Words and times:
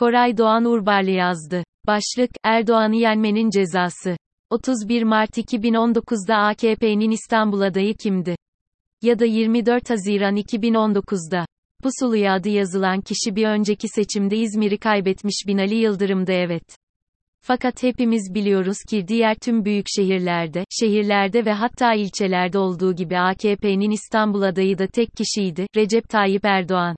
Koray 0.00 0.38
Doğan 0.38 0.64
Urbarlı 0.64 1.10
yazdı. 1.10 1.64
Başlık, 1.86 2.30
Erdoğan'ı 2.44 2.96
yenmenin 2.96 3.50
cezası. 3.50 4.16
31 4.50 5.02
Mart 5.02 5.38
2019'da 5.38 6.36
AKP'nin 6.36 7.10
İstanbul 7.10 7.60
adayı 7.60 7.94
kimdi? 7.94 8.36
Ya 9.02 9.18
da 9.18 9.24
24 9.24 9.90
Haziran 9.90 10.36
2019'da. 10.36 11.46
Pusuluya 11.82 12.34
adı 12.34 12.48
yazılan 12.48 13.00
kişi 13.00 13.36
bir 13.36 13.46
önceki 13.46 13.88
seçimde 13.88 14.36
İzmir'i 14.36 14.78
kaybetmiş 14.78 15.44
Binali 15.46 15.74
Yıldırım'dı 15.74 16.32
evet. 16.32 16.76
Fakat 17.40 17.82
hepimiz 17.82 18.34
biliyoruz 18.34 18.78
ki 18.90 19.08
diğer 19.08 19.34
tüm 19.34 19.64
büyük 19.64 19.86
şehirlerde, 19.96 20.64
şehirlerde 20.70 21.44
ve 21.44 21.52
hatta 21.52 21.94
ilçelerde 21.94 22.58
olduğu 22.58 22.94
gibi 22.94 23.18
AKP'nin 23.18 23.90
İstanbul 23.90 24.42
adayı 24.42 24.78
da 24.78 24.86
tek 24.86 25.08
kişiydi, 25.16 25.66
Recep 25.76 26.08
Tayyip 26.08 26.44
Erdoğan. 26.44 26.96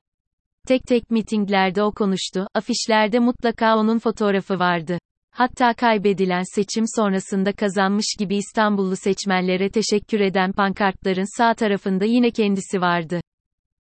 Tek 0.68 0.82
tek 0.86 1.10
mitinglerde 1.10 1.82
o 1.82 1.92
konuştu, 1.92 2.46
afişlerde 2.54 3.18
mutlaka 3.18 3.76
onun 3.78 3.98
fotoğrafı 3.98 4.58
vardı. 4.58 4.98
Hatta 5.30 5.74
kaybedilen 5.74 6.42
seçim 6.54 6.84
sonrasında 6.96 7.52
kazanmış 7.52 8.06
gibi 8.18 8.36
İstanbullu 8.36 8.96
seçmenlere 8.96 9.70
teşekkür 9.70 10.20
eden 10.20 10.52
pankartların 10.52 11.38
sağ 11.38 11.54
tarafında 11.54 12.04
yine 12.04 12.30
kendisi 12.30 12.80
vardı. 12.80 13.20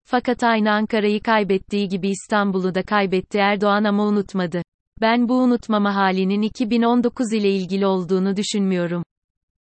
Fakat 0.07 0.45
aynı 0.45 0.73
Ankara'yı 0.73 1.23
kaybettiği 1.23 1.89
gibi 1.89 2.09
İstanbul'u 2.09 2.75
da 2.75 2.83
kaybetti 2.83 3.39
Erdoğan 3.39 3.85
ama 3.85 4.05
unutmadı. 4.05 4.63
Ben 5.01 5.29
bu 5.29 5.35
unutmama 5.35 5.95
halinin 5.95 6.43
2019 6.43 7.33
ile 7.33 7.51
ilgili 7.51 7.87
olduğunu 7.87 8.37
düşünmüyorum. 8.37 9.03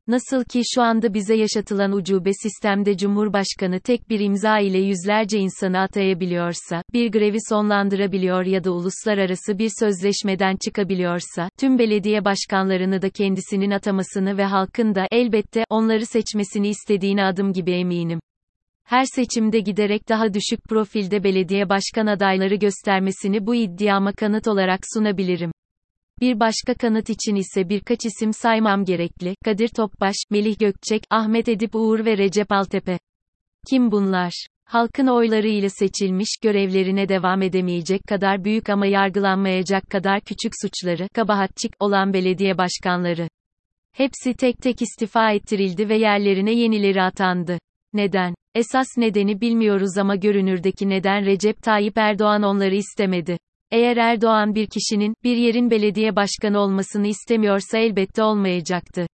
Nasıl 0.09 0.45
ki 0.45 0.63
şu 0.75 0.83
anda 0.83 1.15
bize 1.15 1.35
yaşatılan 1.35 1.93
ucube 1.93 2.33
sistemde 2.33 2.97
Cumhurbaşkanı 2.97 3.81
tek 3.81 4.11
bir 4.11 4.21
imza 4.21 4.59
ile 4.59 4.79
yüzlerce 4.79 5.39
insanı 5.39 5.81
atayabiliyorsa, 5.81 6.83
bir 6.93 7.13
grevi 7.13 7.39
sonlandırabiliyor 7.49 8.45
ya 8.45 8.65
da 8.65 8.73
uluslararası 8.73 9.59
bir 9.59 9.71
sözleşmeden 9.81 10.57
çıkabiliyorsa, 10.65 11.49
tüm 11.59 11.79
belediye 11.79 12.25
başkanlarını 12.25 13.03
da 13.03 13.11
kendisinin 13.11 13.71
atamasını 13.71 14.39
ve 14.39 14.45
halkın 14.45 14.95
da 14.95 15.07
elbette 15.11 15.65
onları 15.71 16.07
seçmesini 16.07 16.69
istediğine 16.69 17.25
adım 17.25 17.53
gibi 17.53 17.73
eminim. 17.73 18.21
Her 18.85 19.05
seçimde 19.05 19.61
giderek 19.61 20.09
daha 20.09 20.35
düşük 20.35 20.65
profilde 20.69 21.25
belediye 21.25 21.69
başkan 21.69 22.07
adayları 22.07 22.55
göstermesini 22.55 23.47
bu 23.47 23.55
iddiama 23.55 24.13
kanıt 24.13 24.49
olarak 24.49 24.81
sunabilirim. 24.95 25.51
Bir 26.21 26.41
başka 26.41 26.75
kanıt 26.75 27.11
için 27.11 27.35
ise 27.35 27.69
birkaç 27.69 28.07
isim 28.07 28.33
saymam 28.33 28.85
gerekli. 28.85 29.35
Kadir 29.45 29.69
Topbaş, 29.69 30.15
Melih 30.31 30.59
Gökçek, 30.59 31.03
Ahmet 31.11 31.49
Edip 31.49 31.75
Uğur 31.75 32.05
ve 32.05 32.19
Recep 32.19 32.53
Altepe. 32.53 32.99
Kim 33.71 33.91
bunlar? 33.91 34.47
Halkın 34.65 35.07
oylarıyla 35.07 35.69
seçilmiş, 35.71 36.29
görevlerine 36.43 37.09
devam 37.09 37.43
edemeyecek 37.43 38.01
kadar 38.09 38.45
büyük 38.45 38.71
ama 38.71 38.87
yargılanmayacak 38.87 39.91
kadar 39.91 40.21
küçük 40.21 40.53
suçları, 40.63 41.09
kabahatçik 41.15 41.73
olan 41.81 42.13
belediye 42.13 42.59
başkanları. 42.59 43.29
Hepsi 43.93 44.35
tek 44.35 44.59
tek 44.59 44.83
istifa 44.83 45.33
ettirildi 45.33 45.89
ve 45.89 45.97
yerlerine 45.97 46.53
yenileri 46.53 47.03
atandı. 47.03 47.59
Neden? 47.93 48.35
Esas 48.55 48.87
nedeni 48.97 49.41
bilmiyoruz 49.41 49.99
ama 49.99 50.17
görünürdeki 50.17 50.89
neden 50.89 51.27
Recep 51.27 51.63
Tayyip 51.63 51.99
Erdoğan 51.99 52.43
onları 52.43 52.75
istemedi. 52.75 53.39
Eğer 53.71 53.97
Erdoğan 53.97 54.55
bir 54.55 54.67
kişinin, 54.67 55.15
bir 55.25 55.37
yerin 55.37 55.71
belediye 55.71 56.17
başkanı 56.17 56.59
olmasını 56.59 57.07
istemiyorsa 57.07 57.79
elbette 57.79 58.23
olmayacaktı. 58.23 59.07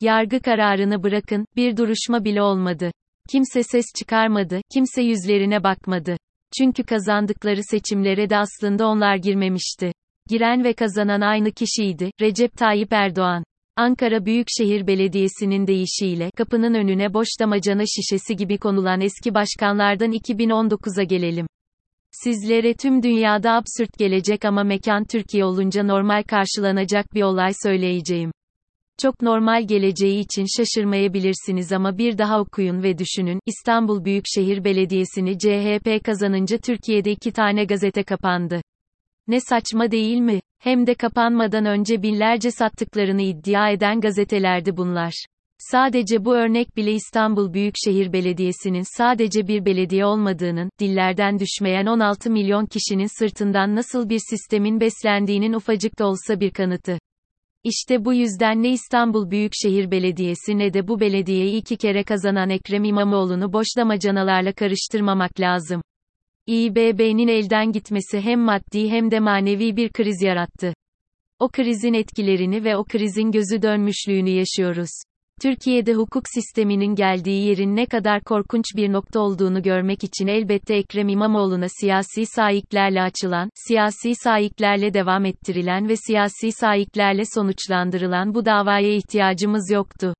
Yargı 0.00 0.40
kararını 0.40 1.02
bırakın, 1.02 1.46
bir 1.56 1.76
duruşma 1.76 2.24
bile 2.24 2.42
olmadı. 2.42 2.90
Kimse 3.30 3.62
ses 3.62 3.84
çıkarmadı, 3.98 4.60
kimse 4.74 5.02
yüzlerine 5.02 5.64
bakmadı. 5.64 6.16
Çünkü 6.58 6.82
kazandıkları 6.82 7.60
seçimlere 7.70 8.30
de 8.30 8.36
aslında 8.36 8.86
onlar 8.86 9.16
girmemişti. 9.16 9.92
Giren 10.28 10.64
ve 10.64 10.72
kazanan 10.72 11.20
aynı 11.20 11.52
kişiydi, 11.52 12.10
Recep 12.20 12.52
Tayyip 12.56 12.92
Erdoğan. 12.92 13.44
Ankara 13.76 14.24
Büyükşehir 14.26 14.86
Belediyesi'nin 14.86 15.66
deyişiyle, 15.66 16.30
kapının 16.36 16.74
önüne 16.74 17.14
boş 17.14 17.28
damacana 17.40 17.82
şişesi 17.96 18.36
gibi 18.36 18.58
konulan 18.58 19.00
eski 19.00 19.34
başkanlardan 19.34 20.12
2019'a 20.12 21.02
gelelim. 21.02 21.46
Sizlere 22.24 22.74
tüm 22.74 23.02
dünyada 23.02 23.52
absürt 23.52 23.98
gelecek 23.98 24.44
ama 24.44 24.64
mekan 24.64 25.04
Türkiye 25.04 25.44
olunca 25.44 25.82
normal 25.82 26.22
karşılanacak 26.22 27.14
bir 27.14 27.22
olay 27.22 27.52
söyleyeceğim. 27.62 28.30
Çok 28.98 29.22
normal 29.22 29.66
geleceği 29.66 30.20
için 30.20 30.46
şaşırmayabilirsiniz 30.56 31.72
ama 31.72 31.98
bir 31.98 32.18
daha 32.18 32.40
okuyun 32.40 32.82
ve 32.82 32.98
düşünün, 32.98 33.40
İstanbul 33.46 34.04
Büyükşehir 34.04 34.64
Belediyesi'ni 34.64 35.38
CHP 35.38 36.04
kazanınca 36.04 36.58
Türkiye'de 36.58 37.10
iki 37.10 37.32
tane 37.32 37.64
gazete 37.64 38.02
kapandı. 38.02 38.60
Ne 39.28 39.40
saçma 39.40 39.90
değil 39.90 40.18
mi? 40.18 40.40
Hem 40.58 40.86
de 40.86 40.94
kapanmadan 40.94 41.64
önce 41.64 42.02
binlerce 42.02 42.50
sattıklarını 42.50 43.22
iddia 43.22 43.70
eden 43.70 44.00
gazetelerdi 44.00 44.76
bunlar. 44.76 45.26
Sadece 45.58 46.24
bu 46.24 46.34
örnek 46.34 46.76
bile 46.76 46.92
İstanbul 46.92 47.52
Büyükşehir 47.52 48.12
Belediyesi'nin 48.12 48.96
sadece 48.96 49.48
bir 49.48 49.64
belediye 49.64 50.06
olmadığının, 50.06 50.70
dillerden 50.80 51.38
düşmeyen 51.38 51.86
16 51.86 52.30
milyon 52.30 52.66
kişinin 52.66 53.18
sırtından 53.18 53.76
nasıl 53.76 54.08
bir 54.08 54.20
sistemin 54.30 54.80
beslendiğinin 54.80 55.52
ufacık 55.52 55.98
da 55.98 56.06
olsa 56.06 56.40
bir 56.40 56.50
kanıtı. 56.50 56.98
İşte 57.64 58.04
bu 58.04 58.14
yüzden 58.14 58.62
ne 58.62 58.70
İstanbul 58.70 59.30
Büyükşehir 59.30 59.90
Belediyesi 59.90 60.58
ne 60.58 60.72
de 60.74 60.88
bu 60.88 61.00
belediyeyi 61.00 61.56
iki 61.56 61.76
kere 61.76 62.04
kazanan 62.04 62.50
Ekrem 62.50 62.84
İmamoğlu'nu 62.84 63.52
boş 63.52 63.66
damacanalarla 63.76 64.52
karıştırmamak 64.52 65.40
lazım. 65.40 65.82
İBB'nin 66.46 67.28
elden 67.28 67.72
gitmesi 67.72 68.20
hem 68.20 68.40
maddi 68.40 68.90
hem 68.90 69.10
de 69.10 69.20
manevi 69.20 69.76
bir 69.76 69.88
kriz 69.88 70.22
yarattı. 70.22 70.74
O 71.38 71.48
krizin 71.48 71.94
etkilerini 71.94 72.64
ve 72.64 72.76
o 72.76 72.84
krizin 72.84 73.30
gözü 73.30 73.62
dönmüşlüğünü 73.62 74.30
yaşıyoruz. 74.30 74.90
Türkiye'de 75.42 75.94
hukuk 75.94 76.24
sisteminin 76.34 76.94
geldiği 76.94 77.46
yerin 77.46 77.76
ne 77.76 77.86
kadar 77.86 78.20
korkunç 78.20 78.64
bir 78.76 78.92
nokta 78.92 79.20
olduğunu 79.20 79.62
görmek 79.62 80.04
için 80.04 80.26
elbette 80.26 80.74
Ekrem 80.74 81.08
İmamoğlu'na 81.08 81.66
siyasi 81.80 82.26
sahiplerle 82.26 83.02
açılan, 83.02 83.50
siyasi 83.68 84.14
sahiplerle 84.14 84.94
devam 84.94 85.24
ettirilen 85.24 85.88
ve 85.88 85.96
siyasi 85.96 86.52
sahiplerle 86.52 87.22
sonuçlandırılan 87.34 88.34
bu 88.34 88.44
davaya 88.44 88.94
ihtiyacımız 88.94 89.70
yoktu. 89.70 90.14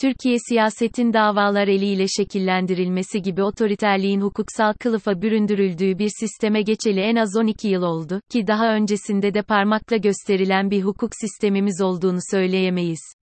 Türkiye 0.00 0.36
siyasetin 0.48 1.12
davalar 1.12 1.68
eliyle 1.68 2.06
şekillendirilmesi 2.08 3.22
gibi 3.22 3.42
otoriterliğin 3.42 4.20
hukuksal 4.20 4.72
kılıfa 4.72 5.22
büründürüldüğü 5.22 5.98
bir 5.98 6.10
sisteme 6.20 6.62
geçeli 6.62 7.00
en 7.00 7.16
az 7.16 7.36
12 7.36 7.68
yıl 7.68 7.82
oldu, 7.82 8.20
ki 8.30 8.46
daha 8.46 8.74
öncesinde 8.74 9.34
de 9.34 9.42
parmakla 9.42 9.96
gösterilen 9.96 10.70
bir 10.70 10.82
hukuk 10.82 11.10
sistemimiz 11.20 11.80
olduğunu 11.80 12.18
söyleyemeyiz. 12.30 13.21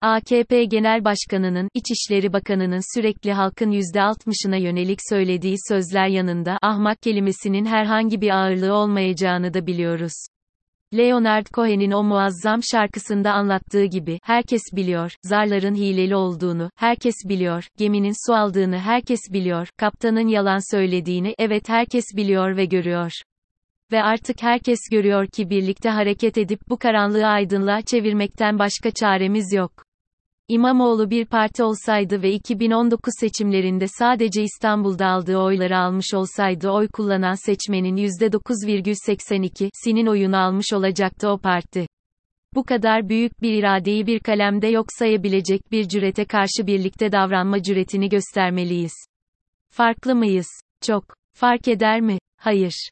AKP 0.00 0.64
Genel 0.64 1.04
Başkanı'nın, 1.04 1.68
İçişleri 1.74 2.32
Bakanı'nın 2.32 2.96
sürekli 2.96 3.32
halkın 3.32 3.70
%60'ına 3.70 4.56
yönelik 4.56 4.98
söylediği 5.08 5.56
sözler 5.68 6.08
yanında, 6.08 6.58
ahmak 6.62 7.02
kelimesinin 7.02 7.64
herhangi 7.64 8.20
bir 8.20 8.30
ağırlığı 8.30 8.74
olmayacağını 8.74 9.54
da 9.54 9.66
biliyoruz. 9.66 10.12
Leonard 10.94 11.46
Cohen'in 11.54 11.90
o 11.90 12.02
muazzam 12.02 12.60
şarkısında 12.62 13.32
anlattığı 13.32 13.84
gibi, 13.84 14.18
herkes 14.22 14.62
biliyor, 14.72 15.12
zarların 15.22 15.74
hileli 15.74 16.16
olduğunu, 16.16 16.70
herkes 16.76 17.14
biliyor, 17.24 17.64
geminin 17.78 18.26
su 18.26 18.34
aldığını 18.34 18.78
herkes 18.78 19.20
biliyor, 19.32 19.68
kaptanın 19.76 20.28
yalan 20.28 20.76
söylediğini, 20.76 21.34
evet 21.38 21.68
herkes 21.68 22.04
biliyor 22.16 22.56
ve 22.56 22.64
görüyor. 22.64 23.12
Ve 23.92 24.02
artık 24.02 24.42
herkes 24.42 24.78
görüyor 24.90 25.26
ki 25.26 25.50
birlikte 25.50 25.90
hareket 25.90 26.38
edip 26.38 26.60
bu 26.68 26.78
karanlığı 26.78 27.26
aydınlığa 27.26 27.82
çevirmekten 27.82 28.58
başka 28.58 28.90
çaremiz 28.90 29.52
yok. 29.52 29.85
İmamoğlu 30.48 31.10
bir 31.10 31.24
parti 31.24 31.62
olsaydı 31.62 32.22
ve 32.22 32.32
2019 32.32 33.14
seçimlerinde 33.20 33.86
sadece 33.88 34.42
İstanbul'da 34.42 35.06
aldığı 35.06 35.36
oyları 35.36 35.78
almış 35.78 36.14
olsaydı 36.14 36.70
oy 36.70 36.88
kullanan 36.88 37.46
seçmenin 37.46 37.96
%9,82 37.96 39.70
sinin 39.84 40.06
oyunu 40.06 40.36
almış 40.36 40.72
olacaktı 40.72 41.28
o 41.28 41.38
parti. 41.38 41.86
Bu 42.54 42.64
kadar 42.64 43.08
büyük 43.08 43.42
bir 43.42 43.52
iradeyi 43.52 44.06
bir 44.06 44.20
kalemde 44.20 44.66
yok 44.66 44.86
sayabilecek 44.98 45.72
bir 45.72 45.88
cürete 45.88 46.24
karşı 46.24 46.66
birlikte 46.66 47.12
davranma 47.12 47.62
cüretini 47.62 48.08
göstermeliyiz. 48.08 48.94
Farklı 49.70 50.14
mıyız? 50.14 50.48
Çok. 50.82 51.04
Fark 51.34 51.68
eder 51.68 52.00
mi? 52.00 52.18
Hayır. 52.36 52.90